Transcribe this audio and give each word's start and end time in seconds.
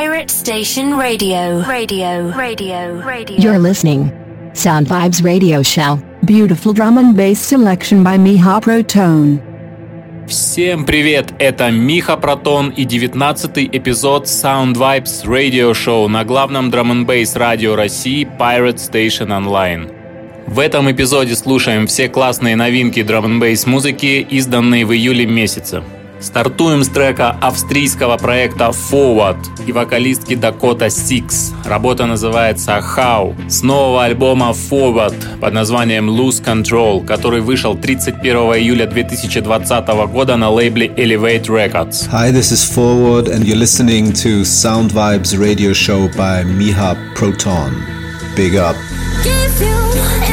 Pirate 0.00 0.30
Station 0.30 0.96
Radio. 0.96 1.62
Radio. 1.68 2.32
Radio. 2.32 3.02
Radio. 3.04 3.36
You're 3.36 3.58
listening. 3.58 4.10
Sound 4.54 4.86
Vibes 4.86 5.22
Radio 5.22 5.62
Show. 5.62 6.00
Beautiful 6.24 6.72
drum 6.72 6.96
and 6.96 7.14
bass 7.14 7.38
selection 7.38 8.02
by 8.02 8.16
Miha 8.16 8.62
Protone. 8.62 9.40
Всем 10.26 10.86
привет! 10.86 11.34
Это 11.38 11.70
Миха 11.70 12.16
Протон 12.16 12.70
и 12.70 12.84
19 12.84 13.68
эпизод 13.76 14.24
Sound 14.24 14.76
Vibes 14.76 15.26
Radio 15.26 15.72
Show 15.72 16.08
на 16.08 16.24
главном 16.24 16.70
драм 16.70 16.90
н 16.92 17.04
бейс 17.04 17.36
радио 17.36 17.76
России 17.76 18.26
Pirate 18.38 18.76
Station 18.78 19.28
Online. 19.28 19.92
В 20.46 20.60
этом 20.60 20.90
эпизоде 20.90 21.34
слушаем 21.34 21.86
все 21.86 22.08
классные 22.08 22.56
новинки 22.56 23.02
драм 23.02 23.26
н 23.26 23.38
бейс 23.38 23.66
музыки, 23.66 24.26
изданные 24.30 24.86
в 24.86 24.94
июле 24.94 25.26
месяце. 25.26 25.82
Стартуем 26.20 26.84
с 26.84 26.88
трека 26.88 27.36
австрийского 27.40 28.16
проекта 28.18 28.72
Forward 28.90 29.38
и 29.66 29.72
вокалистки 29.72 30.34
Dakota 30.34 30.88
Six. 30.88 31.54
Работа 31.64 32.06
называется 32.06 32.78
How 32.78 33.34
с 33.48 33.62
нового 33.62 34.04
альбома 34.04 34.50
Forward 34.50 35.14
под 35.40 35.54
названием 35.54 36.10
Lose 36.10 36.44
Control, 36.44 37.04
который 37.04 37.40
вышел 37.40 37.74
31 37.74 38.36
июля 38.58 38.86
2020 38.86 39.86
года 40.12 40.36
на 40.36 40.50
лейбле 40.50 40.88
Elevate 40.88 41.46
Records. 41.46 42.08
Hi, 42.12 42.30
this 42.30 42.52
is 42.52 42.64
Forward 42.64 43.28
and 43.28 43.44
you're 43.44 43.56
listening 43.56 44.12
to 44.12 44.44
Sound 44.44 44.92
Vibes 44.92 45.38
radio 45.38 45.72
show 45.72 46.08
by 46.16 46.44
Miha 46.44 46.96
Proton. 47.14 47.72
Big 48.36 48.56
up. 48.56 48.76
В 49.20 50.29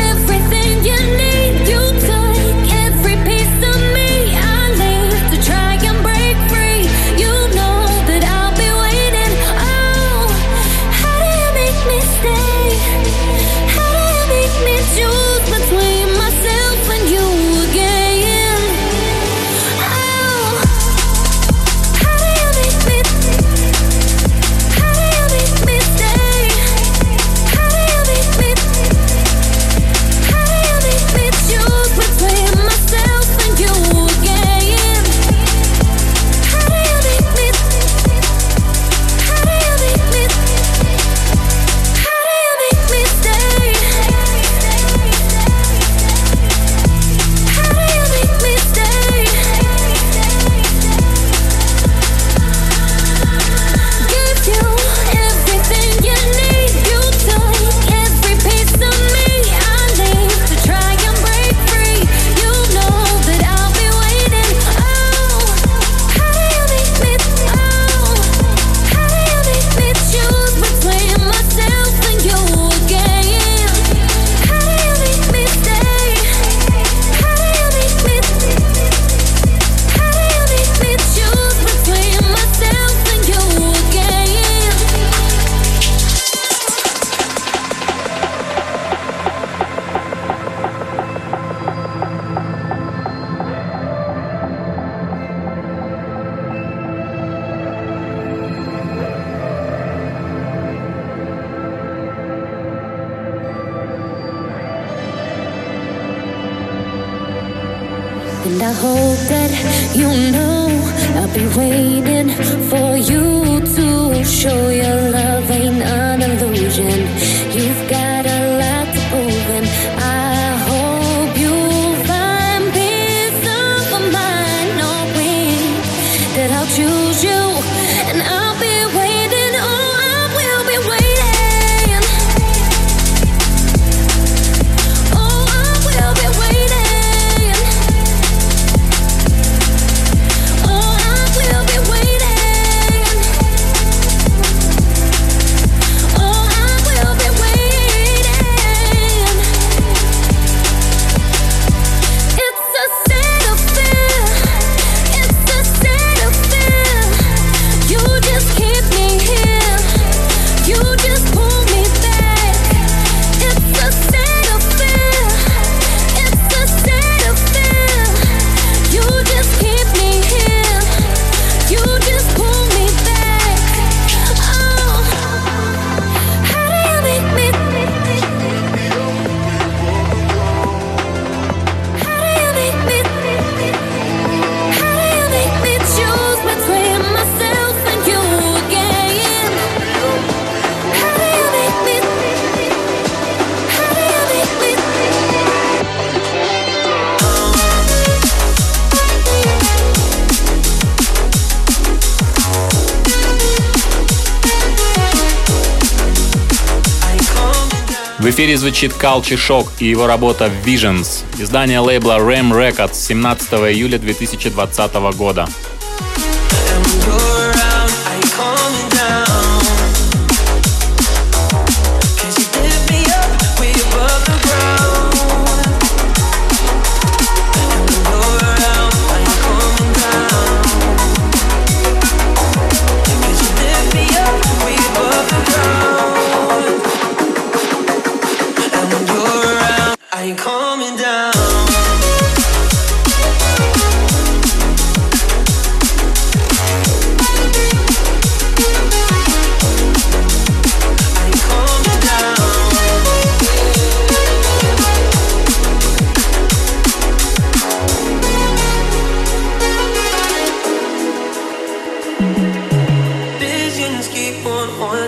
эфире 208.38 208.56
звучит 208.56 208.92
Culture 208.92 209.36
Shock 209.36 209.68
и 209.80 209.86
его 209.88 210.06
работа 210.06 210.52
Visions, 210.64 211.24
издание 211.40 211.80
лейбла 211.80 212.20
Ram 212.20 212.52
Records 212.52 212.94
17 212.94 213.52
июля 213.54 213.98
2020 213.98 214.94
года. 215.18 215.48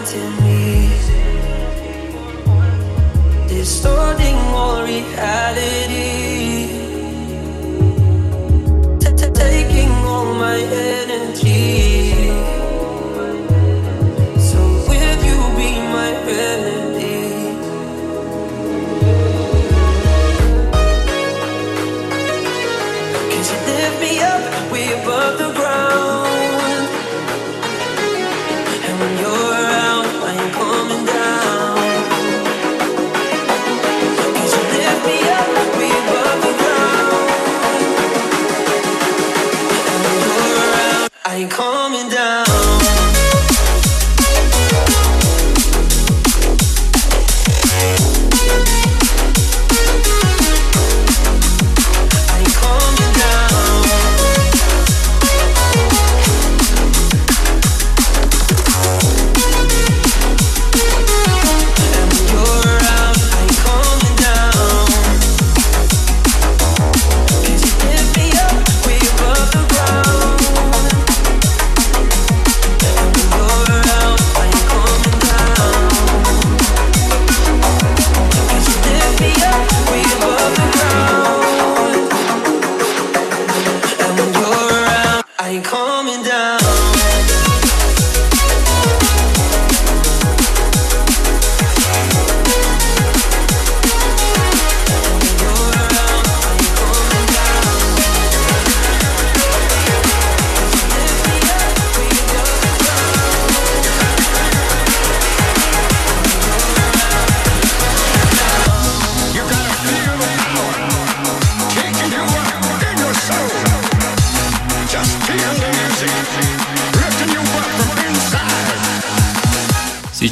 to 0.10 0.18
me. 0.42 0.49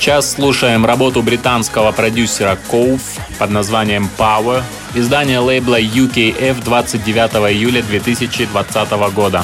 сейчас 0.07 0.35
слушаем 0.35 0.85
работу 0.85 1.21
британского 1.21 1.91
продюсера 1.91 2.57
Cove 2.71 3.01
под 3.39 3.49
названием 3.49 4.09
Power, 4.17 4.63
издание 4.95 5.39
лейбла 5.39 5.81
UKF 5.81 6.63
29 6.63 7.51
июля 7.51 7.83
2020 7.83 8.91
года. 9.13 9.43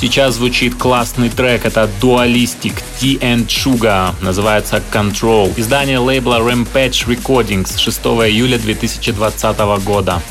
Сейчас 0.00 0.36
звучит 0.36 0.78
классный 0.78 1.28
трек, 1.28 1.66
это 1.66 1.86
Dualistic 2.00 2.72
T 2.98 3.18
and 3.20 3.46
Sugar, 3.48 4.14
называется 4.22 4.82
Control. 4.90 5.52
Издание 5.58 5.98
лейбла 5.98 6.36
Rampage 6.36 7.06
Recordings 7.06 7.76
6 7.76 7.98
июля 8.26 8.58
2020 8.58 9.84
года. 9.84 10.22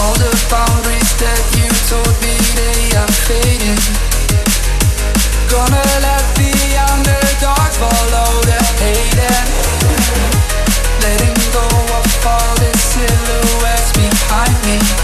All 0.00 0.14
the 0.14 0.32
boundaries 0.50 1.12
that 1.20 1.42
you 1.58 1.68
told 1.90 2.08
me 2.22 2.32
they 2.56 2.96
are 2.96 3.12
fading 3.28 3.78
Gonna 5.50 5.82
let 6.00 6.24
the 6.34 6.52
underdogs 6.88 7.76
follow 7.76 8.40
the 8.46 8.58
hating 8.80 9.48
Letting 11.02 11.36
go 11.52 11.66
of 11.98 12.26
all 12.26 12.54
the 12.56 12.78
silhouettes 12.78 13.92
behind 13.92 14.56
me 14.64 15.01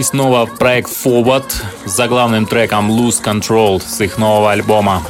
И 0.00 0.02
снова 0.02 0.46
проект 0.46 0.88
Forward 0.88 1.52
за 1.84 2.08
главным 2.08 2.46
треком 2.46 2.90
Lose 2.90 3.22
Control 3.22 3.82
с 3.86 4.00
их 4.00 4.16
нового 4.16 4.50
альбома. 4.50 5.02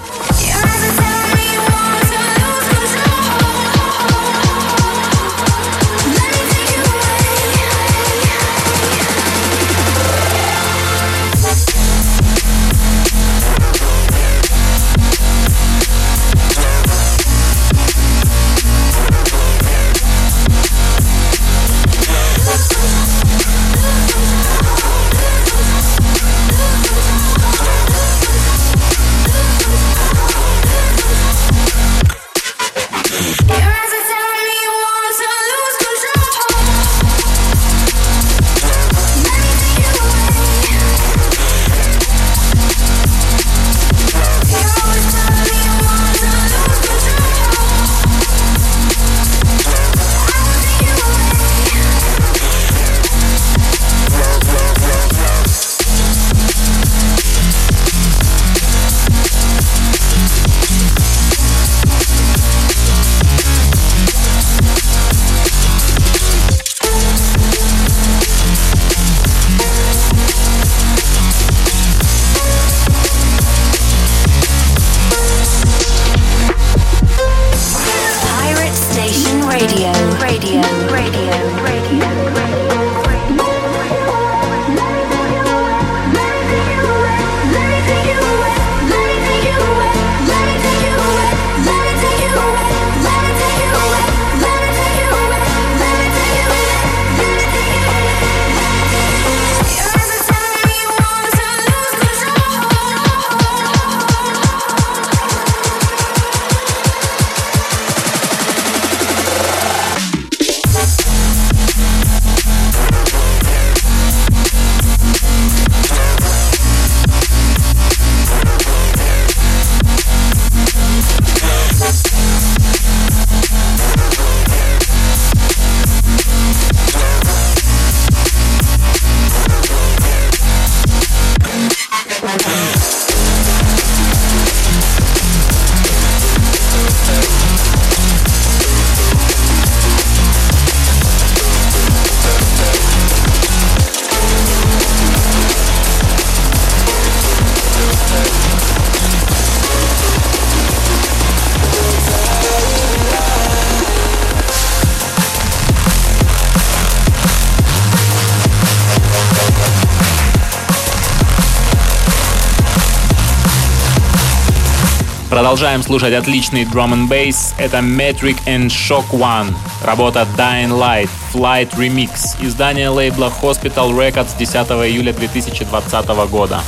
Продолжаем 165.41 165.83
слушать 165.83 166.13
отличный 166.13 166.65
drum 166.65 166.93
and 166.93 167.09
bass. 167.09 167.55
Это 167.57 167.79
Metric 167.79 168.37
and 168.45 168.67
Shock 168.67 169.09
One. 169.11 169.55
Работа 169.83 170.29
Dying 170.37 170.69
Light 170.69 171.09
Flight 171.33 171.71
Remix. 171.79 172.37
Издание 172.43 172.91
лейбла 172.91 173.33
Hospital 173.41 173.91
Records 173.93 174.37
10 174.37 174.69
июля 174.87 175.15
2020 175.15 176.07
года. 176.31 176.61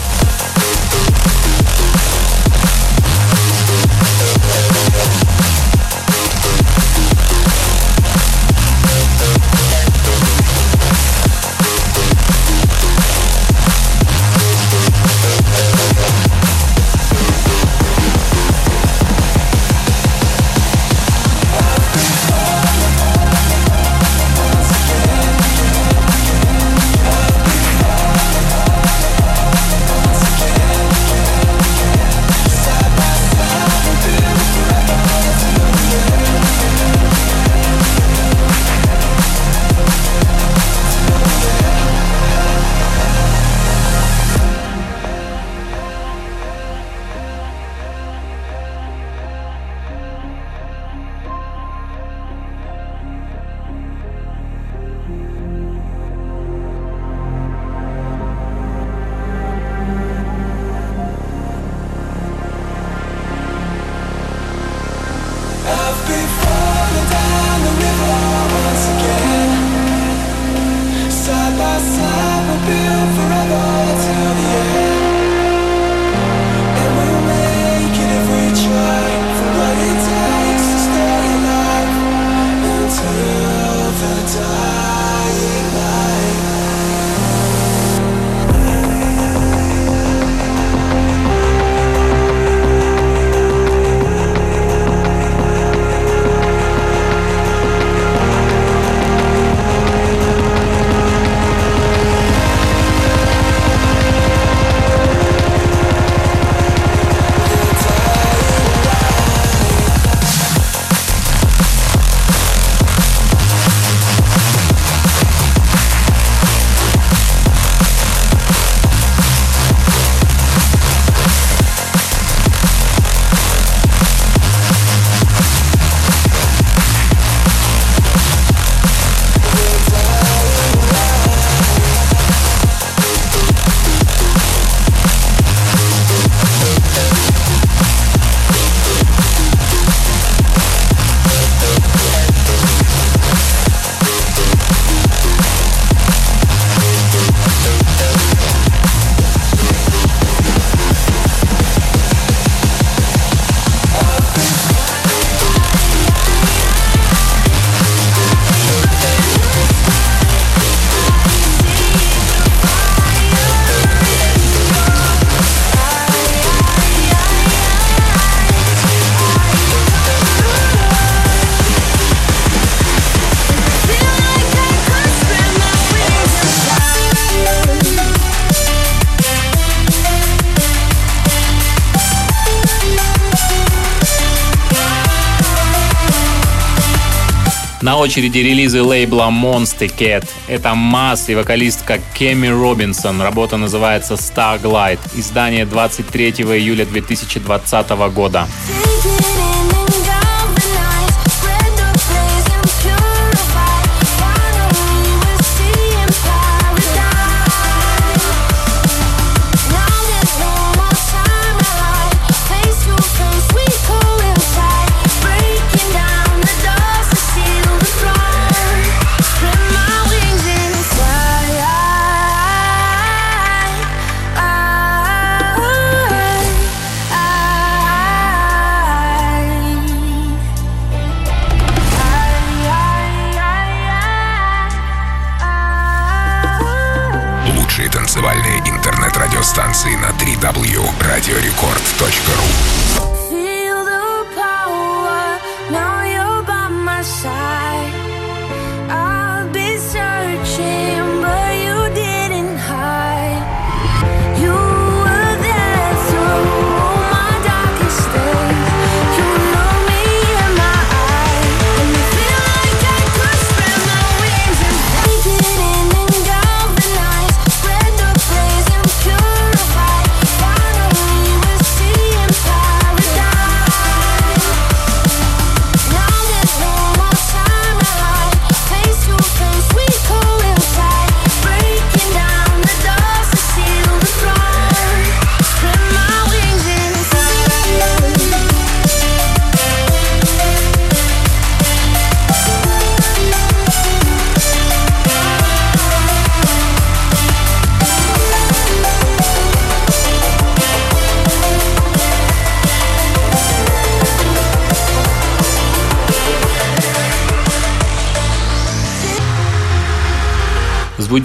очереди 188.03 188.39
релизы 188.39 188.83
лейбла 188.83 189.29
Monster 189.31 189.89
Cat. 189.97 190.29
Это 190.49 190.75
Масс 190.75 191.29
и 191.29 191.37
вокалистка 191.37 192.01
Кеми 192.15 192.49
Робинсон. 192.49 193.23
Работа 193.23 193.57
называется 193.57 194.15
Starglight. 194.15 194.99
Издание 195.15 195.65
23 195.65 196.31
июля 196.31 196.85
2020 196.85 197.91
года. 198.13 198.49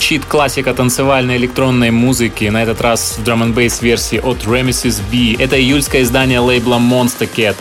Звучит 0.07 0.25
классика 0.25 0.73
танцевальной 0.73 1.35
электронной 1.35 1.91
музыки, 1.91 2.45
на 2.45 2.63
этот 2.63 2.79
раз 2.79 3.17
в 3.17 3.25
драм 3.25 3.43
н 3.43 3.51
версии 3.51 4.17
от 4.17 4.37
Remesis 4.45 5.01
B. 5.11 5.35
Это 5.37 5.59
июльское 5.59 6.03
издание 6.03 6.39
лейбла 6.39 6.77
Monster 6.77 7.29
Cat. 7.29 7.57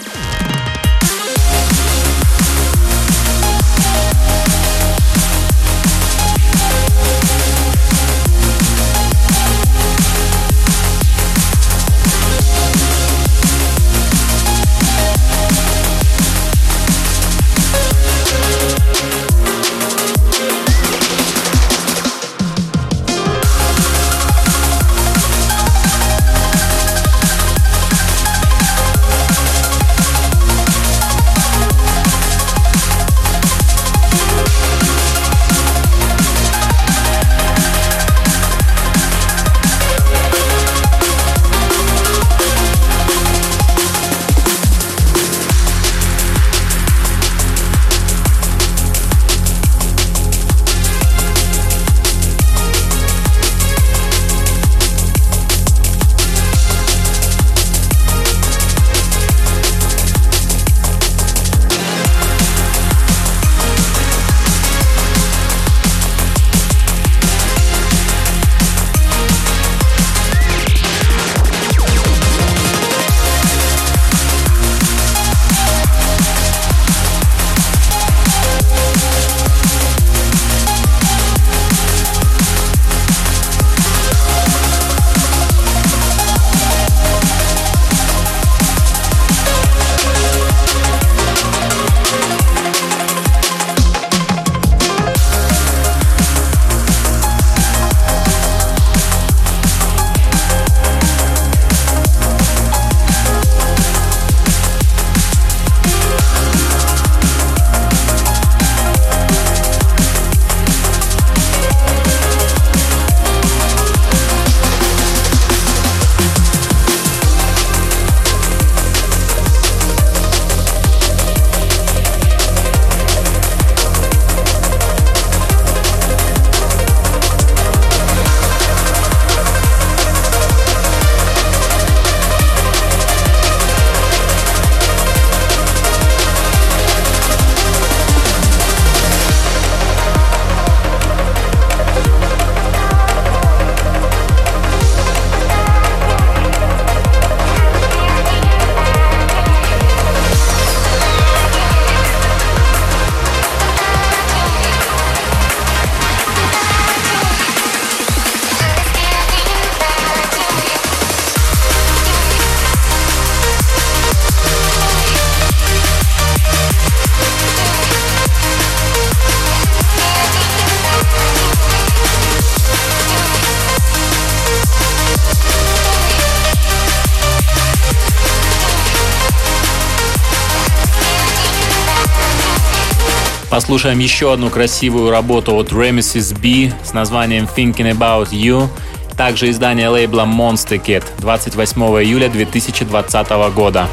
Послушаем 183.56 184.00
еще 184.00 184.34
одну 184.34 184.50
красивую 184.50 185.10
работу 185.10 185.54
от 185.56 185.72
Remesis 185.72 186.38
B 186.38 186.74
с 186.84 186.92
названием 186.92 187.46
Thinking 187.56 187.90
About 187.90 188.28
You. 188.28 188.68
Также 189.16 189.48
издание 189.48 189.88
лейбла 189.88 190.26
Monster 190.26 190.78
Kid 190.78 191.02
28 191.20 191.80
июля 192.02 192.28
2020 192.28 193.30
года. 193.54 193.88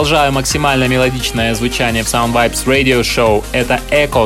Продолжаю 0.00 0.32
максимально 0.32 0.88
мелодичное 0.88 1.54
звучание 1.54 2.02
в 2.02 2.06
Sound 2.06 2.32
Vibes 2.32 2.64
Radio 2.64 3.02
Show. 3.02 3.44
Это 3.52 3.78
Echo, 3.90 4.24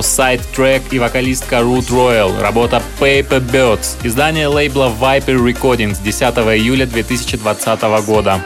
Track 0.56 0.82
и 0.92 1.00
вокалистка 1.00 1.56
Root 1.56 1.88
Royal, 1.90 2.40
работа 2.40 2.80
Paper 3.00 3.40
Birds, 3.40 3.96
издание 4.04 4.46
лейбла 4.46 4.92
Viper 5.00 5.36
Recordings 5.36 6.00
10 6.00 6.22
июля 6.22 6.86
2020 6.86 7.82
года. 8.06 8.40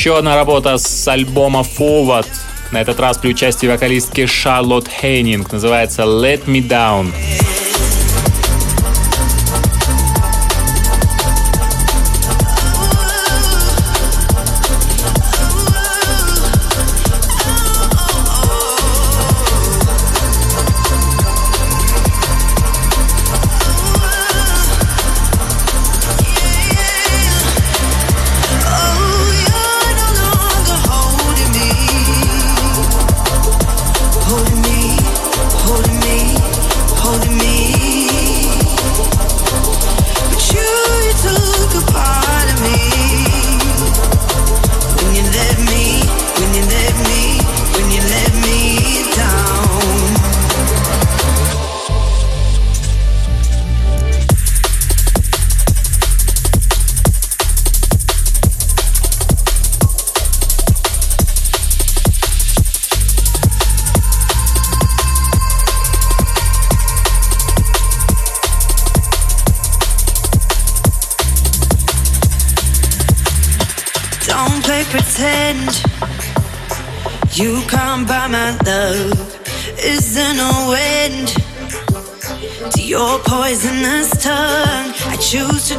Еще 0.00 0.16
одна 0.16 0.34
работа 0.34 0.78
с 0.78 1.08
альбома 1.08 1.60
Forward. 1.60 2.26
На 2.72 2.80
этот 2.80 2.98
раз 3.00 3.18
при 3.18 3.28
участии 3.28 3.66
вокалистки 3.66 4.24
Шарлотт 4.24 4.88
Хейнинг. 4.88 5.52
Называется 5.52 6.04
Let 6.04 6.46
Me 6.46 6.66
Down. 6.66 7.12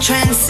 trends. 0.02 0.41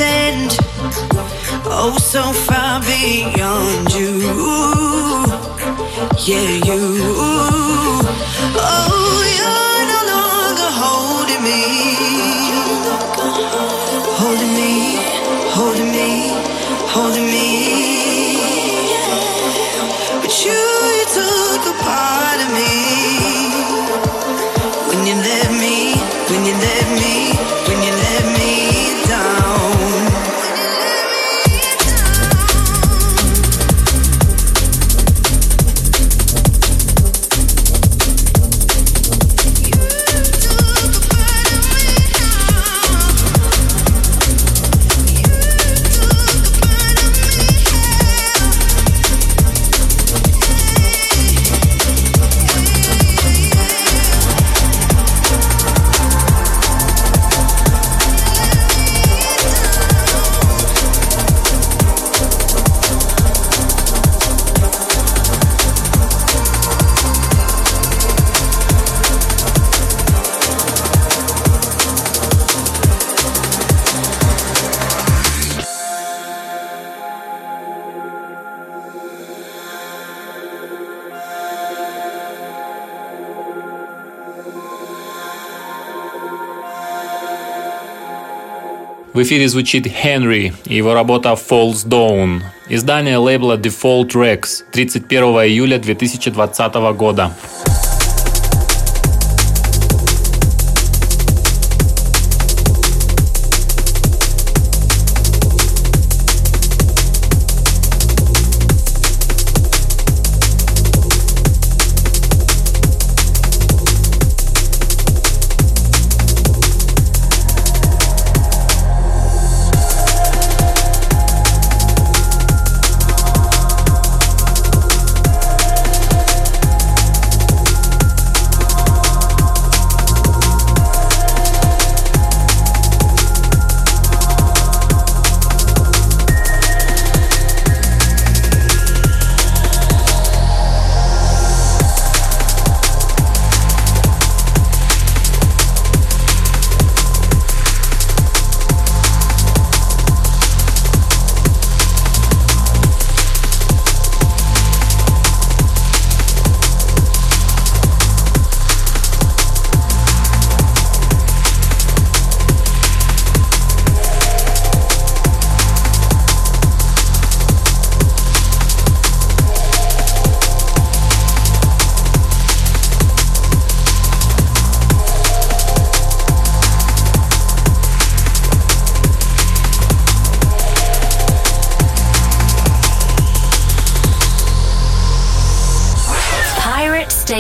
В 89.14 89.22
эфире 89.24 89.50
звучит 89.50 89.88
Henry 89.88 90.54
и 90.64 90.76
его 90.76 90.94
работа 90.94 91.32
Falls 91.32 91.86
Down. 91.86 92.40
Издание 92.70 93.18
лейбла 93.18 93.58
Default 93.58 94.12
Rex 94.12 94.64
31 94.72 95.24
июля 95.50 95.80
2020 95.80 96.74
года. 96.96 97.36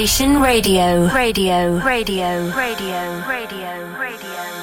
Station 0.02 0.41
Radio. 0.41 1.08
Radio. 1.14 1.78
Radio. 1.78 2.49
Radio. 2.56 3.22
Radio. 3.28 3.97
Radio. 3.99 4.61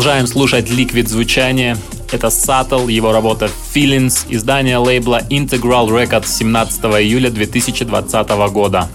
Продолжаем 0.00 0.26
слушать 0.26 0.70
ликвид 0.70 1.10
звучание. 1.10 1.76
Это 2.10 2.28
Subtle, 2.28 2.90
его 2.90 3.12
работа 3.12 3.50
Feelings, 3.74 4.24
издание 4.30 4.78
лейбла 4.78 5.20
Integral 5.28 5.88
Records 5.88 6.26
17 6.26 6.80
июля 6.84 7.28
2020 7.28 8.28
года. 8.50 8.88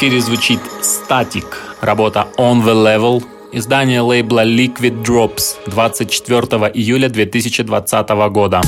Эфире 0.00 0.18
звучит 0.22 0.60
Static, 0.80 1.44
работа 1.82 2.26
On 2.38 2.64
The 2.64 2.72
Level, 2.72 3.22
издание 3.52 4.00
лейбла 4.00 4.46
Liquid 4.46 5.04
Drops 5.04 5.56
24 5.66 6.72
июля 6.72 7.10
2020 7.10 8.08
года. 8.32 8.62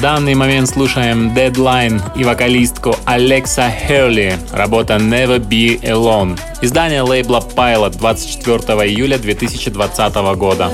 В 0.00 0.02
данный 0.02 0.34
момент 0.34 0.66
слушаем 0.66 1.34
Deadline 1.34 2.00
и 2.18 2.24
вокалистку 2.24 2.96
Алекса 3.04 3.70
Херли. 3.70 4.38
Работа 4.50 4.94
Never 4.94 5.38
Be 5.38 5.78
Alone. 5.82 6.40
Издание 6.62 7.02
лейбла 7.02 7.40
Pilot 7.54 7.98
24 7.98 8.88
июля 8.88 9.18
2020 9.18 10.14
года. 10.38 10.72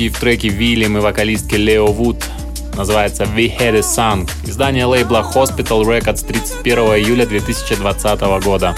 другие 0.00 0.10
в 0.10 0.18
треке 0.18 0.48
Вильям 0.48 0.96
и 0.96 1.00
вокалистки 1.00 1.56
Лео 1.56 1.88
Вуд. 1.88 2.24
Называется 2.74 3.24
We 3.24 3.54
Had 3.54 3.76
a 3.76 3.80
Sun. 3.80 4.30
Издание 4.46 4.86
лейбла 4.86 5.30
Hospital 5.34 5.82
Records 5.82 6.26
31 6.26 6.78
июля 6.78 7.26
2020 7.26 8.20
года. 8.42 8.74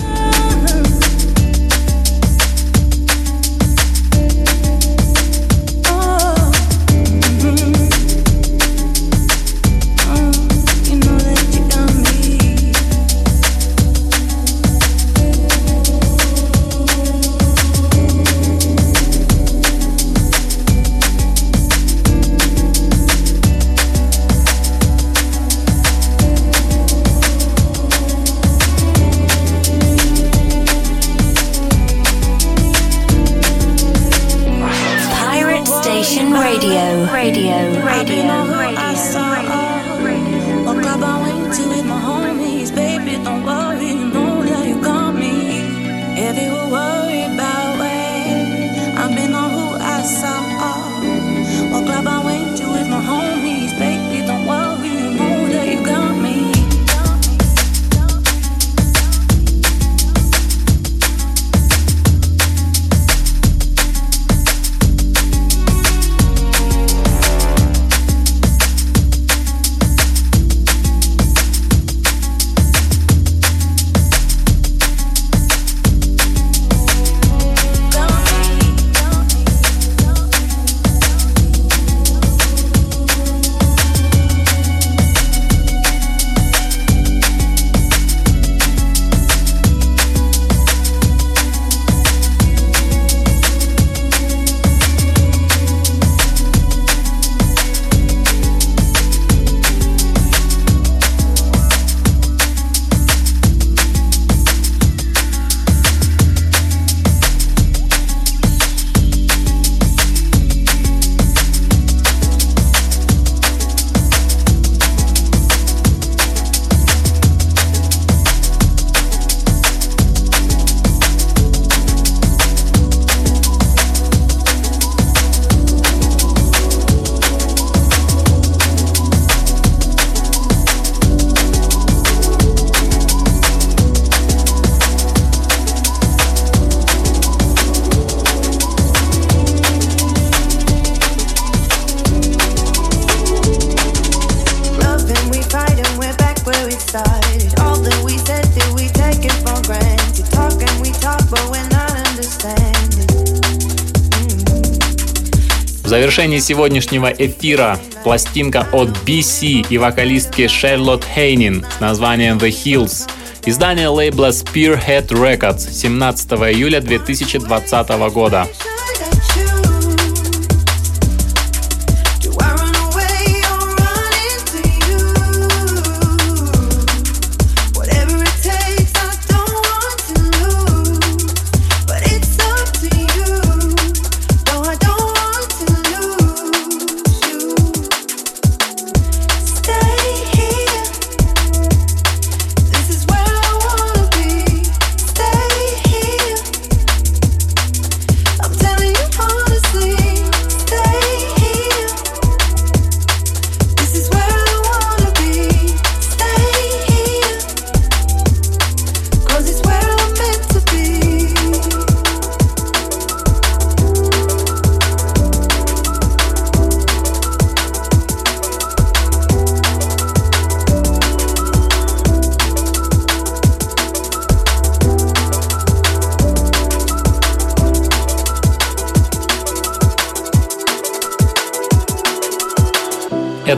Завершении 156.13 156.41
сегодняшнего 156.41 157.07
эфира 157.07 157.79
пластинка 158.05 158.69
от 158.73 158.91
BC 159.07 159.67
и 159.71 159.79
вокалистки 159.79 160.47
Шарлотт 160.47 161.07
Хейнин 161.07 161.65
с 161.79 161.81
названием 161.81 162.37
The 162.37 162.51
Hills. 162.51 163.09
Издание 163.47 163.89
лейбла 163.89 164.29
Spearhead 164.29 165.07
Records 165.09 165.71
17 165.71 166.33
июля 166.33 166.83
2020 166.83 167.89
года. 168.13 168.47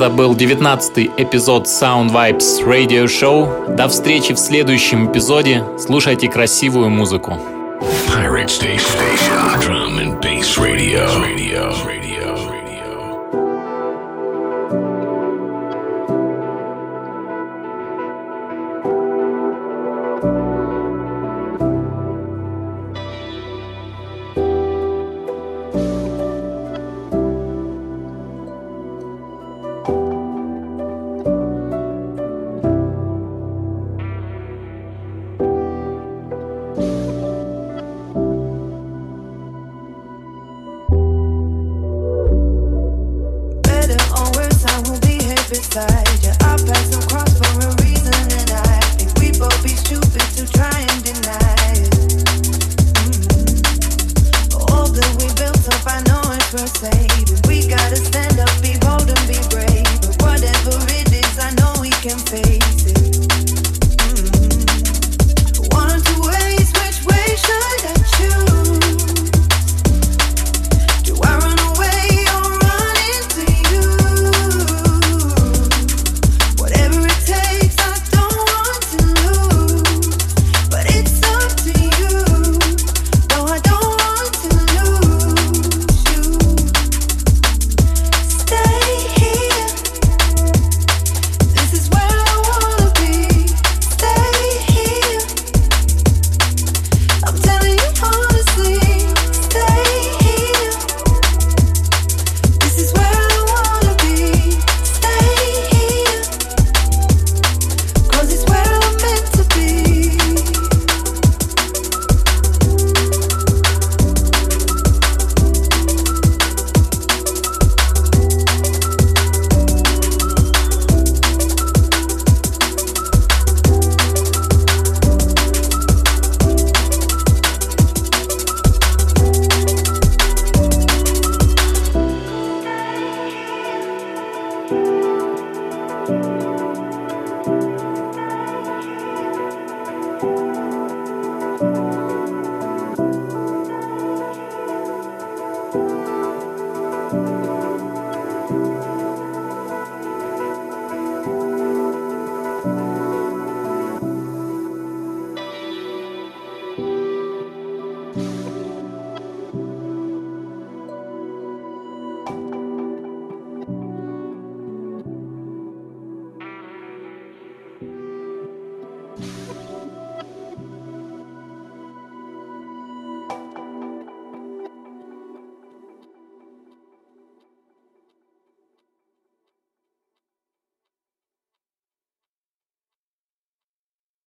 Это 0.05 0.13
был 0.13 0.35
19 0.35 1.13
эпизод 1.17 1.67
Sound 1.67 2.11
Vibes 2.11 2.63
Radio 2.63 3.07
Show. 3.07 3.75
До 3.75 3.89
встречи 3.89 4.35
в 4.35 4.39
следующем 4.39 5.11
эпизоде. 5.11 5.65
Слушайте 5.79 6.29
красивую 6.29 6.91
музыку. 6.91 7.39
Pirate 8.07 8.49
Station. 8.49 8.79
Drum 9.63 9.99
and 9.99 10.21
Bass 10.21 10.59
Radio. 10.59 11.09
Radio. 11.23 12.04